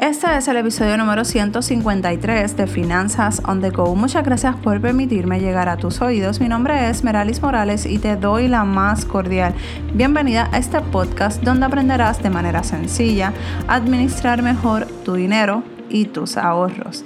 [0.00, 3.94] Este es el episodio número 153 de Finanzas on the Go.
[3.94, 6.40] Muchas gracias por permitirme llegar a tus oídos.
[6.40, 9.52] Mi nombre es Meralis Morales y te doy la más cordial
[9.92, 13.34] bienvenida a este podcast donde aprenderás de manera sencilla
[13.68, 17.04] a administrar mejor tu dinero y tus ahorros.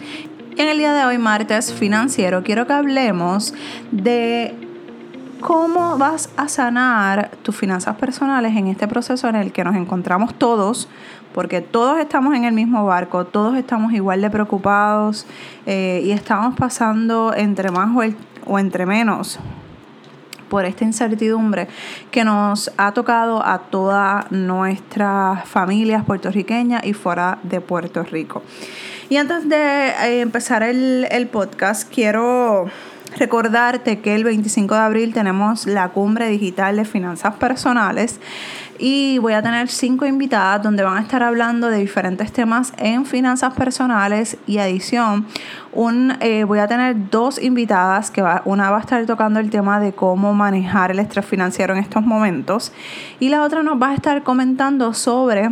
[0.56, 3.54] En el día de hoy, martes financiero, quiero que hablemos
[3.90, 4.63] de
[5.44, 10.32] cómo vas a sanar tus finanzas personales en este proceso en el que nos encontramos
[10.32, 10.88] todos
[11.34, 15.26] porque todos estamos en el mismo barco, todos estamos igual de preocupados
[15.66, 17.90] eh, y estamos pasando entre más
[18.46, 19.38] o, entre menos
[20.48, 21.68] por esta incertidumbre
[22.10, 28.42] que nos ha tocado a todas nuestras familias puertorriqueñas y fuera de Puerto Rico.
[29.10, 32.70] Y antes de eh, empezar el, el podcast, quiero
[33.18, 38.20] recordarte que el 25 de abril tenemos la cumbre digital de finanzas personales
[38.78, 43.06] y voy a tener cinco invitadas donde van a estar hablando de diferentes temas en
[43.06, 45.26] finanzas personales y adición.
[45.72, 49.80] Un, eh, voy a tener dos invitadas que una va a estar tocando el tema
[49.80, 52.72] de cómo manejar el estrés financiero en estos momentos
[53.20, 55.50] y la otra nos va a estar comentando sobre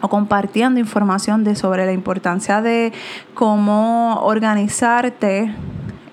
[0.00, 2.92] o compartiendo información de sobre la importancia de
[3.32, 5.54] cómo organizarte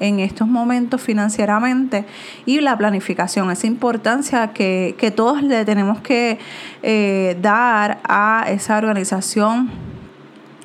[0.02, 2.06] en estos momentos financieramente
[2.46, 6.40] y la planificación, esa importancia que, todos le tenemos que
[6.84, 9.70] eh, dar a esa organización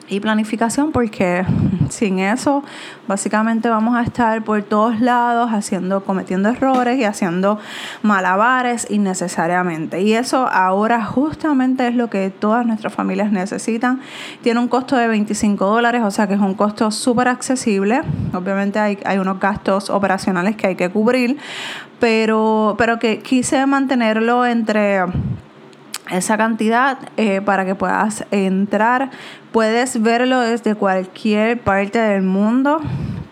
[0.09, 1.45] y planificación porque
[1.91, 2.62] sin eso
[3.07, 7.59] básicamente vamos a estar por todos lados haciendo cometiendo errores y haciendo
[8.03, 10.03] malabares innecesariamente.
[10.03, 14.01] Y eso ahora justamente es lo que todas nuestras familias necesitan.
[14.43, 18.03] Tiene un costo de 25 dólares o sea que es un costo súper accesible.
[18.33, 21.39] Obviamente hay, hay unos gastos operacionales que hay que cubrir
[21.99, 25.01] pero pero que quise mantenerlo entre
[26.11, 29.11] esa cantidad eh, para que puedas entrar.
[29.53, 32.81] Puedes verlo desde cualquier parte del mundo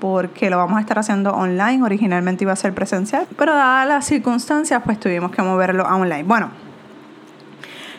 [0.01, 1.83] porque lo vamos a estar haciendo online.
[1.83, 6.25] Originalmente iba a ser presencial, pero dadas las circunstancias, pues tuvimos que moverlo a online.
[6.25, 6.51] Bueno,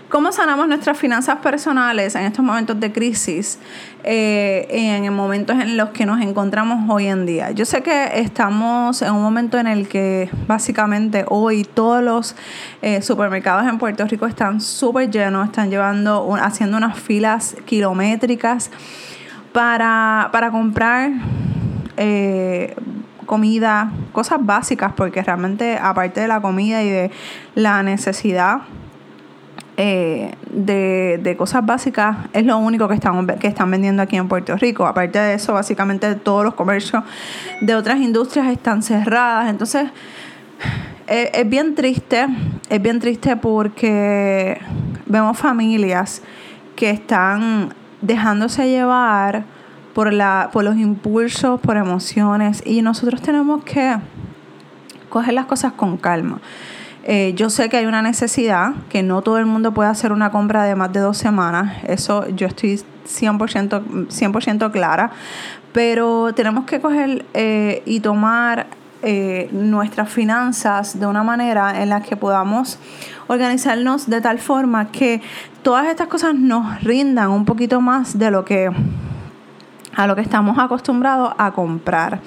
[0.09, 3.57] ¿Cómo sanamos nuestras finanzas personales en estos momentos de crisis,
[4.03, 7.49] eh, en momentos en los que nos encontramos hoy en día?
[7.51, 12.35] Yo sé que estamos en un momento en el que básicamente hoy todos los
[12.83, 18.69] eh, supermercados en Puerto Rico están súper llenos, están llevando, haciendo unas filas kilométricas
[19.53, 21.13] para, comprar.
[21.97, 22.75] Eh,
[23.25, 27.11] comida, cosas básicas, porque realmente aparte de la comida y de
[27.55, 28.59] la necesidad
[29.77, 34.55] eh, de, cosas básicas es lo único que están, que están vendiendo aquí en Puerto
[34.55, 34.85] Rico.
[34.85, 37.03] Aparte de eso, básicamente todos los comercios
[37.61, 39.49] de otras industrias están cerradas.
[39.49, 39.89] Entonces,
[41.07, 42.25] eh, es bien triste,
[42.69, 44.59] es bien triste porque
[45.05, 46.21] vemos familias
[46.75, 49.43] que están dejándose llevar
[49.93, 53.95] por, la, por los impulsos, por emociones, y nosotros tenemos que
[55.09, 56.39] coger las cosas con calma.
[57.07, 60.31] Eh, yo sé que hay una necesidad, que no todo el mundo puede hacer una
[60.31, 65.11] compra de más de dos semanas, eso yo estoy 100%, 100 clara,
[65.71, 68.65] pero tenemos que coger eh, y tomar
[69.03, 72.79] eh, nuestras finanzas de una manera en la que podamos
[73.27, 75.21] organizarnos de tal forma que
[75.61, 78.71] todas estas cosas nos rindan un poquito más de lo que
[79.95, 82.19] a lo que estamos acostumbrados a comprar.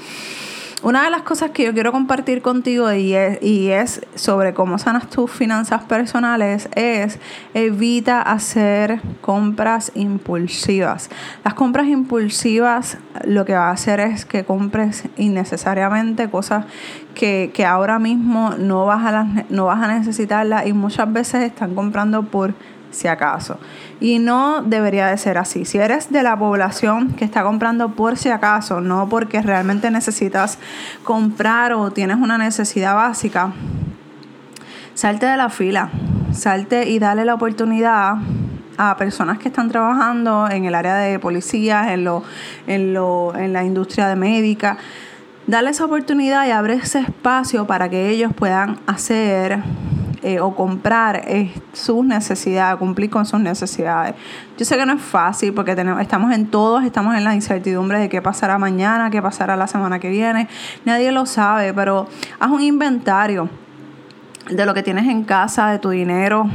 [0.81, 5.29] Una de las cosas que yo quiero compartir contigo y es, sobre cómo sanas tus
[5.29, 7.19] finanzas personales es
[7.53, 11.11] evita hacer compras impulsivas.
[11.45, 16.65] Las compras impulsivas lo que va a hacer es que compres innecesariamente cosas
[17.13, 21.75] que, que ahora mismo no vas, a no vas a necesitarlas y muchas veces están
[21.75, 22.55] comprando por
[22.91, 23.59] si acaso.
[24.01, 25.65] Y no debería de ser así.
[25.65, 30.59] Si eres de la población que está comprando por si acaso, no porque realmente necesitas
[31.05, 33.53] comprar o tienes una necesidad básica,
[34.95, 35.91] salte de la fila,
[36.33, 38.17] salte y dale la oportunidad
[38.79, 42.23] a personas que están trabajando en el área de policías, en, lo,
[42.67, 44.79] en, lo, en la industria de médica.
[45.49, 49.63] Dale esa oportunidad y abre ese espacio para que ellos puedan hacer
[50.23, 51.23] eh, o comprar
[51.73, 54.15] sus necesidades, cumplir con sus necesidades.
[54.57, 57.99] Yo sé que no es fácil porque tenemos, estamos en todos, estamos en la incertidumbre
[57.99, 60.49] de qué pasará mañana, qué pasará la semana que viene.
[60.85, 62.09] Nadie lo sabe, pero
[62.41, 63.49] haz un inventario
[64.51, 66.49] de lo que tienes en casa, de tu dinero,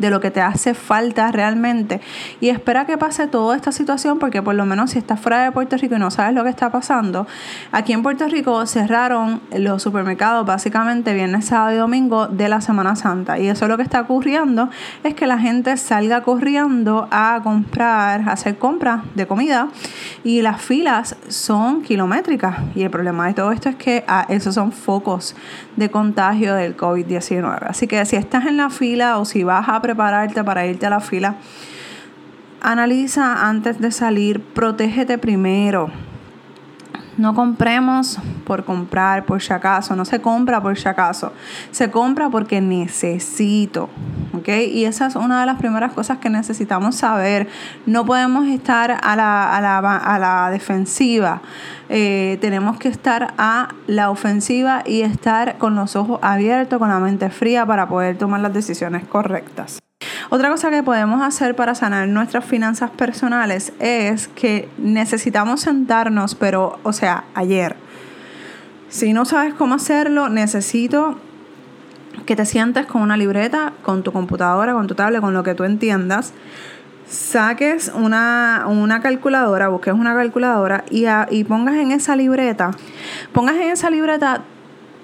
[0.00, 2.00] de lo que te hace falta realmente.
[2.40, 5.52] Y espera que pase toda esta situación porque por lo menos si estás fuera de
[5.52, 7.26] Puerto Rico y no sabes lo que está pasando,
[7.70, 12.96] aquí en Puerto Rico cerraron los supermercados básicamente viernes, sábado y domingo de la Semana
[12.96, 13.38] Santa.
[13.38, 14.70] Y eso es lo que está ocurriendo
[15.04, 19.68] es que la gente salga corriendo a comprar, a hacer compras de comida
[20.24, 22.58] y las filas son kilométricas.
[22.74, 25.34] Y el problema de todo esto es que ah, esos son focos
[25.76, 27.66] de contagio del COVID-19.
[27.66, 30.90] Así que si estás en la fila o si vas a prepararte para irte a
[30.90, 31.34] la fila,
[32.60, 35.90] analiza antes de salir, protégete primero.
[37.16, 39.96] No compremos por comprar, por si acaso.
[39.96, 41.32] No se compra por si acaso.
[41.70, 43.88] Se compra porque necesito.
[44.32, 44.48] ¿Ok?
[44.72, 47.48] Y esa es una de las primeras cosas que necesitamos saber.
[47.86, 51.42] No podemos estar a la, a la, a la defensiva.
[51.88, 57.00] Eh, tenemos que estar a la ofensiva y estar con los ojos abiertos, con la
[57.00, 59.80] mente fría para poder tomar las decisiones correctas.
[60.32, 66.78] Otra cosa que podemos hacer para sanar nuestras finanzas personales es que necesitamos sentarnos, pero,
[66.84, 67.74] o sea, ayer.
[68.88, 71.16] Si no sabes cómo hacerlo, necesito
[72.26, 75.56] que te sientes con una libreta, con tu computadora, con tu tablet, con lo que
[75.56, 76.32] tú entiendas.
[77.08, 82.70] Saques una, calculadora, busques una calculadora y, y pongas en esa libreta,
[83.32, 84.42] pongas en esa libreta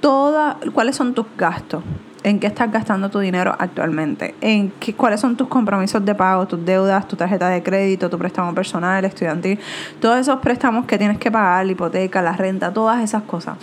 [0.00, 1.82] todas cuáles son tus gastos
[2.26, 6.44] en qué estás gastando tu dinero actualmente, en qué, cuáles son tus compromisos de pago,
[6.48, 9.60] tus deudas, tu tarjeta de crédito, tu préstamo personal, estudiantil,
[10.00, 13.56] todos esos préstamos que tienes que pagar, la hipoteca, la renta, todas esas cosas.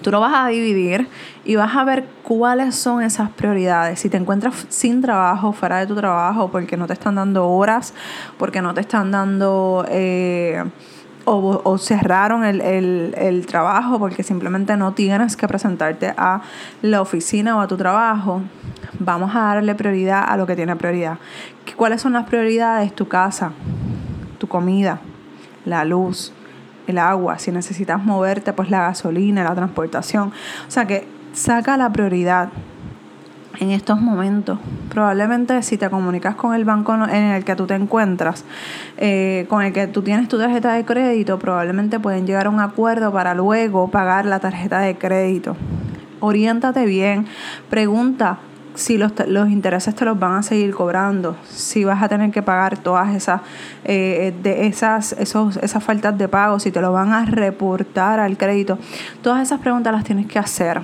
[0.00, 1.08] Tú lo vas a dividir
[1.44, 3.98] y vas a ver cuáles son esas prioridades.
[3.98, 7.94] Si te encuentras sin trabajo, fuera de tu trabajo, porque no te están dando horas,
[8.38, 9.84] porque no te están dando...
[9.88, 10.62] Eh,
[11.24, 16.42] o, cerraron el, trabajo porque simplemente no tienes que presentarte a
[16.82, 18.42] la oficina o a tu trabajo,
[18.98, 21.18] vamos a darle prioridad a lo que tiene prioridad.
[21.76, 22.94] ¿Cuáles son las prioridades?
[22.94, 23.52] Tu casa,
[24.38, 25.00] tu comida,
[25.64, 26.32] la luz,
[26.86, 30.32] el agua, si necesitas moverte, pues la gasolina, la transportación.
[30.66, 32.50] O sea que saca la prioridad
[33.60, 34.58] en estos momentos.
[34.88, 38.44] Probablemente si te comunicas con el banco en el que tú te encuentras,
[38.96, 42.60] eh, con el que tú tienes tu tarjeta de crédito, probablemente pueden llegar a un
[42.60, 45.56] acuerdo para luego pagar la tarjeta de crédito.
[46.20, 47.26] Oriéntate bien,
[47.68, 48.38] pregunta
[48.74, 49.12] si los,
[49.50, 53.42] intereses te los van a seguir cobrando, si vas a tener que pagar todas esas,
[53.84, 58.38] eh, de esas, esos, esas faltas de pago, si te lo van a reportar al
[58.38, 58.78] crédito.
[59.22, 60.80] Todas esas preguntas las tienes que hacer.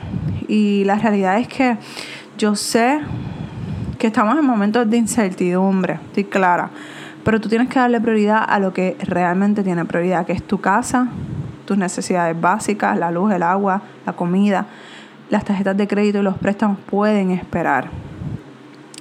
[0.49, 1.79] Y la realidad es que
[2.39, 3.01] yo sé
[3.99, 6.71] que estamos en momentos de incertidumbre, estoy clara,
[7.25, 10.61] pero tú tienes que darle prioridad a lo que realmente tiene prioridad, que es tu
[10.61, 11.09] casa,
[11.65, 14.67] tus necesidades básicas, la luz, el agua, la comida.
[15.29, 17.91] Las tarjetas de crédito y los préstamos pueden esperar.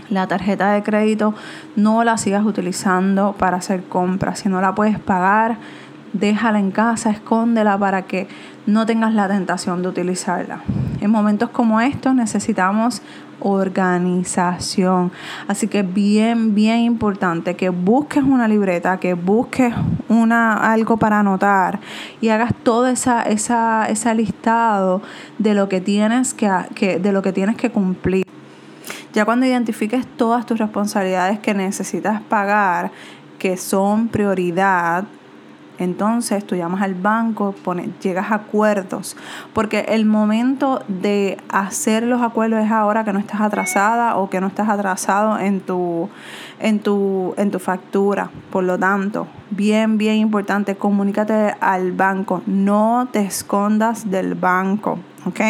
[0.10, 1.36] La tarjeta de crédito
[1.76, 4.40] no la sigas utilizando para hacer compras.
[4.40, 5.58] Si no la puedes pagar,
[6.14, 8.28] déjala en casa, escóndela para que
[8.66, 10.62] no tengas la tentación de utilizarla.
[11.06, 13.04] En momentos como estos necesitamos
[13.40, 15.12] organización.
[15.48, 19.72] Así que bien, bien importante que busques una libreta, que busques
[20.10, 21.80] una, algo para anotar
[22.22, 25.04] y hagas todo esa, esa, ese listado
[25.38, 28.26] de lo que tienes que, que, de lo que tienes que cumplir.
[29.14, 32.90] Ya cuando identifiques todas tus responsabilidades que necesitas pagar,
[33.38, 35.04] que son prioridad,
[35.78, 37.56] entonces tú llamas al banco,
[38.02, 39.16] llegas a acuerdos,
[39.54, 44.42] porque el momento de hacer los acuerdos es ahora que no estás atrasada o que
[44.42, 46.10] no estás atrasado en tu,
[46.60, 48.30] en tu, en tu factura.
[48.52, 55.42] Por lo tanto, bien, bien importante, comunícate al banco, no te escondas del banco, ¿ok?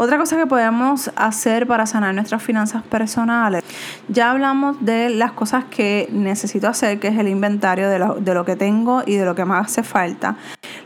[0.00, 3.64] Otra cosa que podemos hacer para sanar nuestras finanzas personales,
[4.06, 8.32] ya hablamos de las cosas que necesito hacer, que es el inventario de lo, de
[8.32, 10.36] lo que tengo y de lo que más hace falta.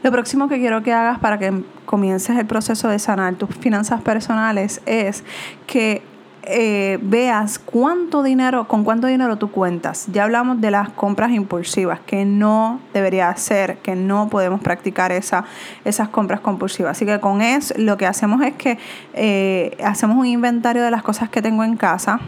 [0.03, 4.01] Lo próximo que quiero que hagas para que comiences el proceso de sanar tus finanzas
[4.01, 5.25] personales es
[5.67, 6.01] que
[6.45, 10.07] eh, veas cuánto dinero, con cuánto dinero tú cuentas.
[10.13, 15.45] Ya hablamos de las compras impulsivas, que no debería hacer, que no podemos practicar esa,
[15.85, 16.97] esas compras compulsivas.
[16.97, 18.79] Así que con eso lo que hacemos es que
[19.15, 22.21] eh, hacemos un inventario de las cosas que tengo en casa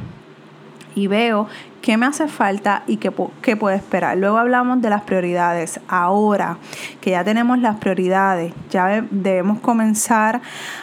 [0.94, 1.48] y veo
[1.82, 4.16] qué me hace falta y qué, qué puedo esperar.
[4.16, 5.80] Luego hablamos de las prioridades.
[5.88, 6.56] Ahora
[7.00, 10.40] que ya tenemos las prioridades, ya debemos comenzar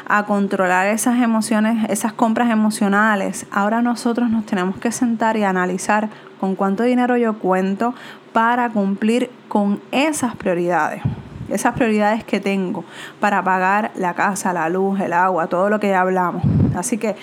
[0.08, 3.46] a controlar esas emociones, esas compras emocionales.
[3.52, 7.94] Ahora nosotros nos tenemos que sentar y analizar con cuánto dinero yo cuento
[8.34, 11.02] para cumplir con esas prioridades.
[11.54, 12.84] Esas prioridades que tengo
[13.20, 16.44] para pagar la casa, la luz, el agua, todo lo que ya hablamos.
[16.76, 17.16] Así que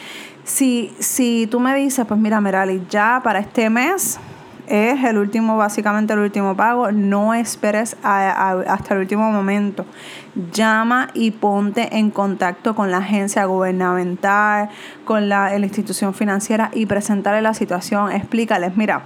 [0.44, 4.18] si, si tú me dices, pues mira, Merali, ya para este mes
[4.68, 6.92] es el último, básicamente el último pago.
[6.92, 9.84] No esperes hasta el último momento.
[10.52, 14.68] Llama y ponte en contacto con la agencia gubernamental,
[15.04, 18.12] con la, institución financiera y presentarle la situación.
[18.12, 19.02] Explícales, mira,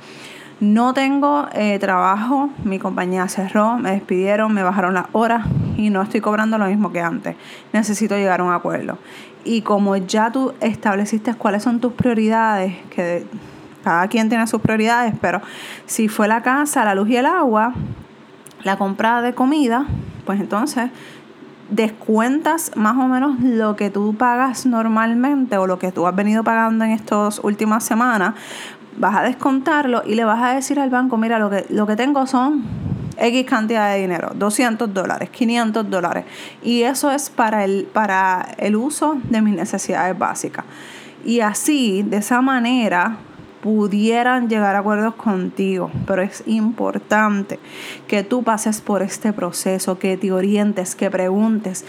[0.60, 6.02] no tengo eh, trabajo, mi compañía cerró, me despidieron, me bajaron las horas y no
[6.02, 7.36] estoy cobrando lo mismo que antes.
[7.72, 8.98] Necesito llegar a un acuerdo.
[9.44, 13.26] Y como ya tú estableciste cuáles son tus prioridades, que
[13.82, 15.40] cada quien tiene sus prioridades, pero
[15.86, 17.74] si fue la casa, la luz y el agua,
[18.62, 19.86] la compra de comida,
[20.24, 20.90] pues entonces
[21.70, 26.44] descuentas más o menos lo que tú pagas normalmente o lo que tú has venido
[26.44, 28.34] pagando en estas últimas semanas,
[28.96, 31.96] vas a descontarlo y le vas a decir al banco, mira, lo que, lo que
[31.96, 32.62] tengo son
[33.16, 36.24] X cantidad de dinero, 200 dólares, 500 dólares.
[36.62, 40.64] Y eso es para el, para el uso de mis necesidades básicas.
[41.24, 43.18] Y así, de esa manera,
[43.62, 47.60] pudieran llegar a acuerdos contigo, pero es importante
[48.08, 51.84] que tú pases por este proceso, que te orientes, que preguntes,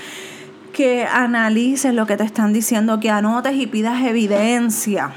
[0.71, 5.11] que analices lo que te están diciendo, que anotes y pidas evidencia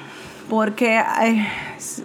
[0.49, 1.47] porque eh,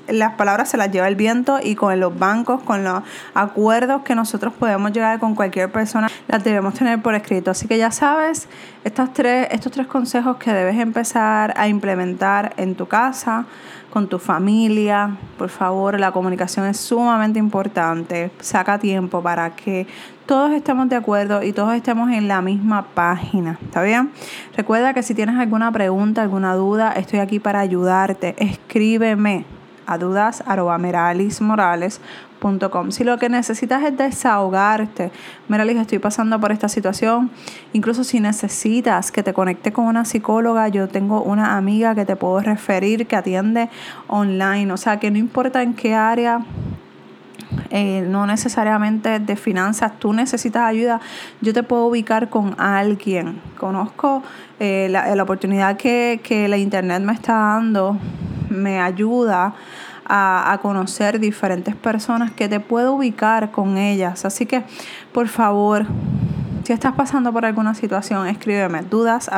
[0.08, 4.16] las palabras se las lleva el viento y con los bancos, con los acuerdos que
[4.16, 7.52] nosotros podemos llegar con cualquier persona, las debemos tener por escrito.
[7.52, 8.48] Así que ya sabes,
[8.84, 13.46] estas tres, estos tres consejos que debes empezar a implementar en tu casa,
[13.92, 15.18] con tu familia.
[15.38, 18.32] Por favor, la comunicación es sumamente importante.
[18.40, 19.86] Saca tiempo para que
[20.26, 23.60] todos estemos de acuerdo y todos estemos en la misma página.
[23.62, 24.12] ¿Está bien?
[24.56, 28.34] Recuerda que si tienes alguna pregunta, alguna duda, estoy aquí para ayudarte.
[28.38, 29.46] Escríbeme
[29.86, 30.44] a dudas
[32.90, 35.12] si lo que necesitas es desahogarte,
[35.48, 37.30] Meralis, estoy pasando por esta situación,
[37.72, 42.16] incluso si necesitas que te conecte con una psicóloga, yo tengo una amiga que te
[42.16, 43.70] puedo referir que atiende
[44.08, 46.42] online, o sea que no importa en qué área
[47.70, 51.00] eh, no necesariamente de finanzas, tú necesitas ayuda,
[51.42, 53.40] yo te puedo ubicar con alguien.
[53.58, 54.24] Conozco
[54.60, 57.98] eh, la, la, oportunidad que, que la internet me está dando,
[58.52, 59.56] me ayuda
[60.06, 64.26] a, conocer diferentes personas que te puedo ubicar con ellas.
[64.26, 64.64] Así que,
[65.14, 65.86] por favor,
[66.64, 69.30] si estás pasando por alguna situación, escríbeme dudas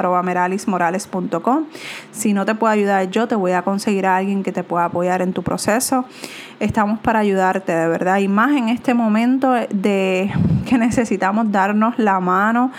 [2.12, 4.86] Si no te puedo ayudar yo, te voy a conseguir a alguien que te pueda
[4.86, 6.06] apoyar en tu proceso.
[6.60, 8.18] Estamos para ayudarte, de verdad.
[8.20, 10.32] Y más en este momento de
[10.66, 12.72] que necesitamos darnos la mano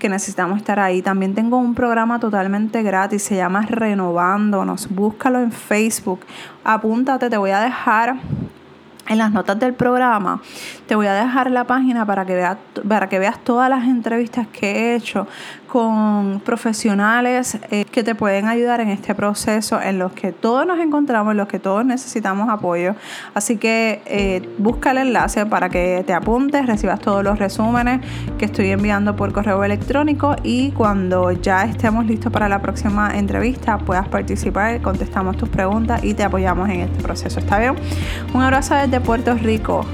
[0.00, 1.02] que necesitamos estar ahí.
[1.02, 4.88] También tengo un programa totalmente gratis, se llama Renovándonos.
[4.88, 6.20] Búscalo en Facebook.
[6.64, 8.16] Apúntate, te voy a dejar
[9.10, 10.40] en las notas del programa
[10.86, 12.56] te voy a dejar la página para que veas
[12.88, 15.26] para que veas todas las entrevistas que he hecho
[15.70, 20.80] con profesionales eh, que te pueden ayudar en este proceso en los que todos nos
[20.80, 22.96] encontramos, en los que todos necesitamos apoyo.
[23.34, 28.00] Así que eh, busca el enlace para que te apuntes, recibas todos los resúmenes
[28.36, 33.78] que estoy enviando por correo electrónico y cuando ya estemos listos para la próxima entrevista
[33.78, 37.38] puedas participar, contestamos tus preguntas y te apoyamos en este proceso.
[37.38, 37.76] ¿Está bien?
[38.34, 39.86] Un abrazo desde Puerto Rico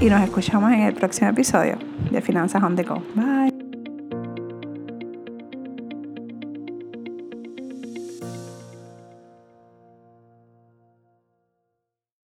[0.00, 1.76] y nos escuchamos en el próximo episodio
[2.10, 3.02] de Finanzas on the Go.
[3.14, 3.51] Bye.